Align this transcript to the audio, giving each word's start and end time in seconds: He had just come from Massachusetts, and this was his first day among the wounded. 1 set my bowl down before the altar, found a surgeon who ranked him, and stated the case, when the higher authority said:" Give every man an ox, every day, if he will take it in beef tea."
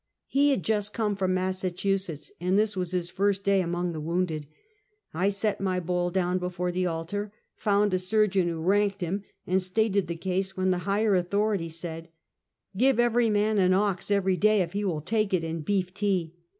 He 0.25 0.49
had 0.49 0.63
just 0.63 0.95
come 0.95 1.15
from 1.15 1.35
Massachusetts, 1.35 2.31
and 2.41 2.57
this 2.57 2.75
was 2.75 2.89
his 2.89 3.11
first 3.11 3.43
day 3.43 3.61
among 3.61 3.91
the 3.91 4.01
wounded. 4.01 4.47
1 5.11 5.29
set 5.29 5.61
my 5.61 5.79
bowl 5.79 6.09
down 6.09 6.39
before 6.39 6.71
the 6.71 6.87
altar, 6.87 7.31
found 7.55 7.93
a 7.93 7.99
surgeon 7.99 8.47
who 8.47 8.59
ranked 8.59 9.01
him, 9.01 9.23
and 9.45 9.61
stated 9.61 10.07
the 10.07 10.15
case, 10.15 10.57
when 10.57 10.71
the 10.71 10.79
higher 10.89 11.15
authority 11.15 11.69
said:" 11.69 12.09
Give 12.75 12.99
every 12.99 13.29
man 13.29 13.59
an 13.59 13.75
ox, 13.75 14.09
every 14.09 14.37
day, 14.37 14.61
if 14.61 14.73
he 14.73 14.83
will 14.83 15.01
take 15.01 15.35
it 15.35 15.43
in 15.43 15.61
beef 15.61 15.93
tea." 15.93 16.33